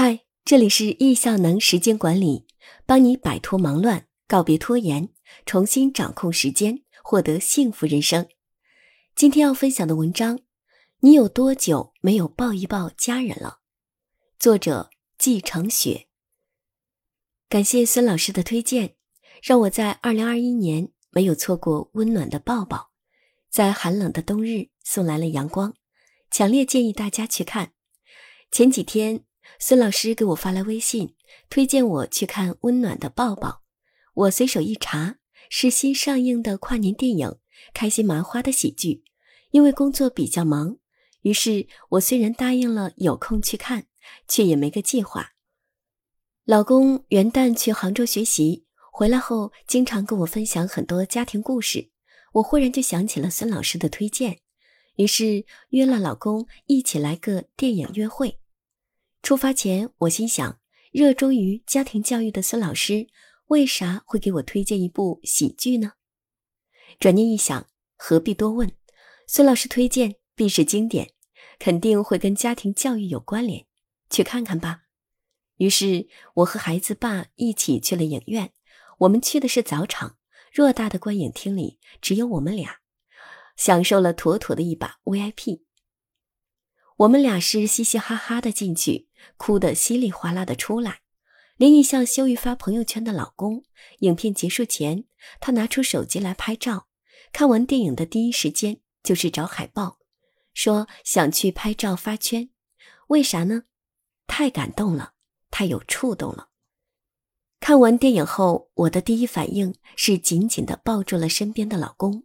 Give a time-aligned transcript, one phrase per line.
[0.00, 2.46] 嗨，这里是易效能时间管理，
[2.86, 5.08] 帮你摆脱忙乱，告别拖延，
[5.44, 8.28] 重新掌控时间，获得幸福人生。
[9.16, 10.38] 今天要分享的文章，
[11.00, 13.58] 你有多久没有抱一抱家人了？
[14.38, 14.88] 作者
[15.18, 16.06] 季成雪。
[17.48, 18.94] 感谢孙老师的推荐，
[19.42, 22.92] 让我在二零二一年没有错过温暖的抱抱，
[23.50, 25.74] 在寒冷的冬日送来了阳光。
[26.30, 27.72] 强烈建议大家去看。
[28.52, 29.24] 前几天。
[29.58, 31.14] 孙老师给我发来微信，
[31.48, 33.48] 推荐我去看《温暖的抱抱》。
[34.14, 35.18] 我随手一查，
[35.48, 37.36] 是新上映的跨年电影，
[37.72, 39.04] 开心麻花的喜剧。
[39.50, 40.76] 因为工作比较忙，
[41.22, 43.86] 于是我虽然答应了有空去看，
[44.28, 45.32] 却也没个计划。
[46.44, 51.90] 老公元旦去杭州学习，回来后经常跟我分享很多家庭故事。
[52.34, 54.40] 我忽然就想起了孙老师的推荐，
[54.96, 58.38] 于是约了老公一起来个电影约会。
[59.22, 60.60] 出发前，我心想：
[60.92, 63.08] 热衷于家庭教育的孙老师，
[63.48, 65.92] 为啥会给我推荐一部喜剧呢？
[66.98, 68.72] 转念一想，何必多问？
[69.26, 71.12] 孙老师推荐必是经典，
[71.58, 73.66] 肯定会跟家庭教育有关联，
[74.08, 74.84] 去看看吧。
[75.56, 78.52] 于是，我和孩子爸一起去了影院。
[79.00, 80.16] 我们去的是早场，
[80.54, 82.78] 偌大的观影厅里只有我们俩，
[83.56, 85.62] 享受了妥妥的一把 VIP。
[86.96, 89.07] 我们俩是嘻嘻哈哈的进去。
[89.36, 91.00] 哭得稀里哗啦的出来，
[91.56, 93.64] 连一向羞于发朋友圈的老公，
[94.00, 95.04] 影片结束前，
[95.40, 96.86] 他拿出手机来拍照。
[97.32, 99.98] 看完电影的第一时间就是找海报，
[100.54, 102.50] 说想去拍照发圈。
[103.08, 103.64] 为啥呢？
[104.26, 105.12] 太感动了，
[105.50, 106.48] 太有触动了。
[107.60, 112.24] 看完电影后，我的第一反应是紧紧地抱住了身边的老公，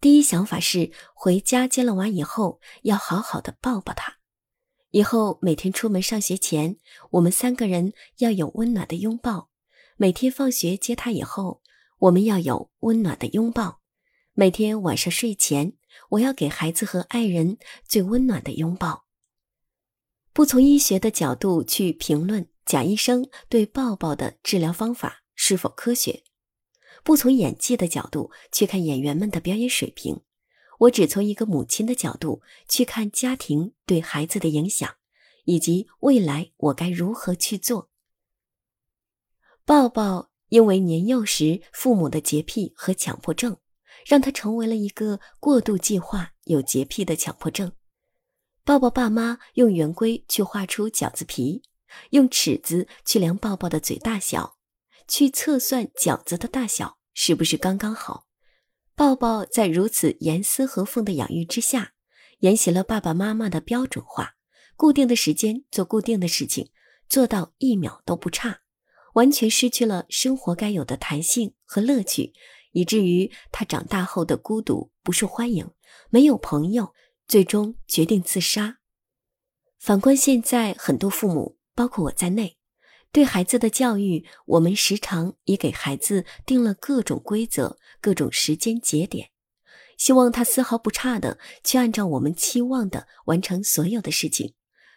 [0.00, 4.18] 第一想法是回家接了娃以后要好好的抱抱他。
[4.92, 6.76] 以后每天出门上学前，
[7.12, 9.48] 我们三个人要有温暖的拥抱；
[9.96, 11.62] 每天放学接他以后，
[11.98, 13.80] 我们要有温暖的拥抱；
[14.34, 15.72] 每天晚上睡前，
[16.10, 17.56] 我要给孩子和爱人
[17.88, 19.06] 最温暖的拥抱。
[20.34, 26.22] 不从医学的角度去评论贾医生对抱抱的治疗方法是否科学，
[27.02, 30.20] 不从演技的角度去看演员们的表演水平。
[30.82, 34.96] 我只从一个母亲的角度去看家庭对孩子的影响，
[35.44, 37.88] 以及未来我该如何去做。
[39.64, 43.58] 抱抱因为年幼时父母的洁癖和强迫症，
[44.04, 47.72] 让他成为了一个过度计划、有洁癖的强迫症。
[48.64, 51.62] 抱抱爸妈用圆规去画出饺子皮，
[52.10, 54.58] 用尺子去量抱抱的嘴大小，
[55.06, 58.26] 去测算饺子的大小是不是刚刚好。
[58.94, 61.92] 抱抱在如此严丝合缝的养育之下，
[62.40, 64.36] 沿袭了爸爸妈妈的标准化，
[64.76, 66.70] 固定的时间做固定的事情，
[67.08, 68.60] 做到一秒都不差，
[69.14, 72.34] 完全失去了生活该有的弹性和乐趣，
[72.72, 75.70] 以至于他长大后的孤独、不受欢迎、
[76.10, 76.92] 没有朋友，
[77.26, 78.78] 最终决定自杀。
[79.78, 82.58] 反观现在，很多父母，包括我在内。
[83.12, 89.30] 对孩子的教育，我们时常也给孩子定了各种规则、各种时间节点，
[89.98, 94.54] 希望他丝毫不差的去按照我们期望的完成所有的事情，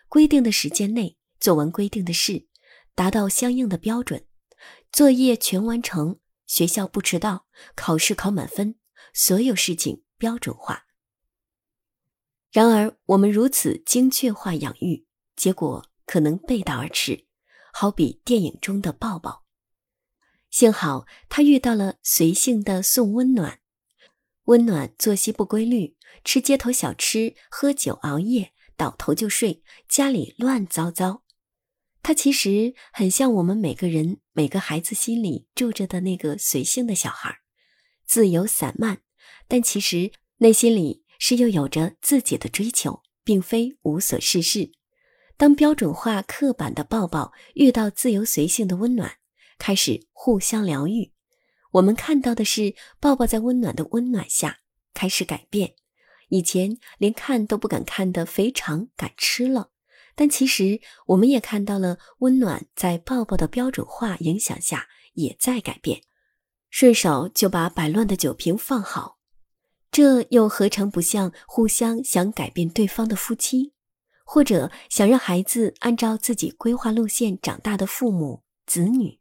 [0.07, 2.47] 规定的时间内做完规定的事，
[2.95, 4.25] 达到相应的标准，
[4.93, 8.75] 作业全完成，学校不迟到，考试考满分，
[9.13, 10.85] 所有事情标准化。
[12.49, 15.05] 然而，我们如此精确化养育，
[15.35, 17.25] 结果可能背道而驰。
[17.77, 19.43] 好比电影中的抱抱，
[20.49, 23.59] 幸好他遇到了随性的送温暖。
[24.45, 31.23] 温暖作息不规律，吃街头小吃，喝酒熬夜，倒头就睡，家里乱糟糟。
[32.01, 37.39] 他其实很像我们每个人、每个孩子心里住着的那个随性的小孩，
[38.05, 39.01] 自由散漫，
[39.49, 44.71] 但其实内心里是又有着自己的追求，并非无所事事。
[45.38, 49.17] 当标准化、刻板的抱抱遇到自由随性的温暖，
[49.58, 51.11] 开始互相疗愈，
[51.72, 54.59] 我们看到的是抱抱在温暖的温暖下
[54.93, 55.76] 开始改变。
[56.29, 59.70] 以前连看都不敢看的肥肠敢吃了，
[60.16, 66.02] 但其实我们也看到了温暖在抱抱的标准化影响下也在改变。
[66.70, 69.20] 顺手就把摆乱的酒瓶放好，
[69.91, 73.74] 这又何尝不像互相想改变对方的夫妻？
[74.25, 79.19] 或者想让孩子按照自己规划路线长大的父母子女，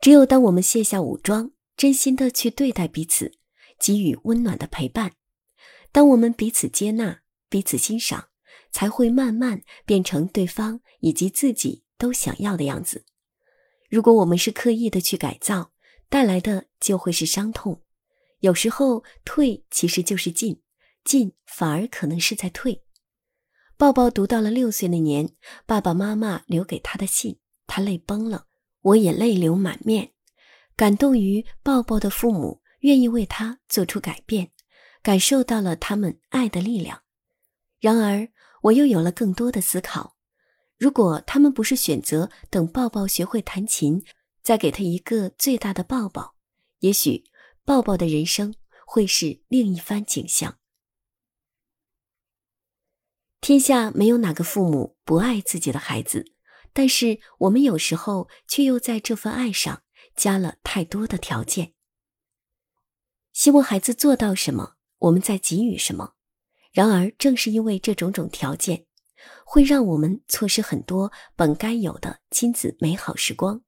[0.00, 3.32] 只有当我们卸下武装，真心的去对待彼此，
[3.78, 5.10] 给予温暖的陪伴；
[5.90, 8.28] 当我们彼此接纳、彼此欣赏，
[8.70, 13.04] 才会慢慢变成对方以及自己都想要的样子。
[13.88, 15.72] 如果我们是刻意的去改造，
[16.08, 17.82] 带来的就会是伤痛。
[18.40, 20.62] 有时候退其实就是进，
[21.04, 22.84] 进反而可能是在退。
[23.80, 25.30] 抱抱读到了六岁那年，
[25.64, 28.44] 爸爸妈妈留给他的信，他泪崩了，
[28.82, 30.12] 我也泪流满面，
[30.76, 34.50] 感动于抱抱的父母愿意为他做出改变，
[35.00, 37.00] 感受到了他们爱的力量。
[37.80, 38.28] 然而，
[38.64, 40.14] 我又有了更多的思考：
[40.76, 44.04] 如果他们不是选择等抱抱学会弹琴，
[44.42, 46.34] 再给他一个最大的抱抱，
[46.80, 47.24] 也许
[47.64, 48.54] 抱抱的人生
[48.86, 50.58] 会是另一番景象。
[53.40, 56.24] 天下没有哪个父母不爱自己的孩子，
[56.72, 59.82] 但是我们有时候却又在这份爱上
[60.14, 61.72] 加了太多的条件。
[63.32, 66.14] 希望孩子做到什么，我们在给予什么。
[66.72, 68.86] 然而，正是因为这种种条件，
[69.44, 73.62] 会让我们错失很多本该有的亲子美好时光。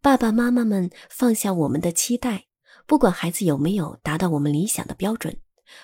[0.00, 2.46] 爸爸妈妈们放下我们的期待，
[2.86, 5.36] 不管孩子有没有达到我们理想的标准。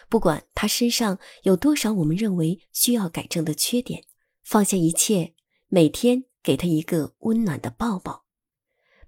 [0.08, 4.04] 不管他身上有多少我们认为需要改正的缺点，
[4.42, 5.34] 放下一切，
[5.68, 8.24] 每天给他一个温暖的抱抱，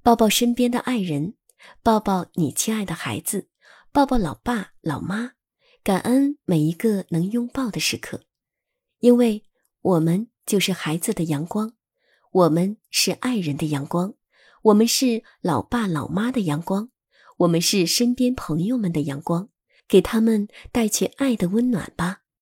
[0.02, 1.34] 抱抱身边的爱人，
[1.82, 3.48] 抱抱你亲爱的孩子，
[3.92, 5.32] 抱抱老爸老妈，
[5.82, 8.22] 感恩每一个能拥抱的时刻，
[9.00, 9.44] 因为
[9.80, 11.74] 我们就是孩子的阳光，
[12.32, 14.14] 我们是爱人的阳光，
[14.62, 16.90] 我们是老爸老妈的阳光，
[17.38, 19.50] 我们是身边朋友们的阳光。
[19.88, 22.23] 给他们带去爱的温暖吧。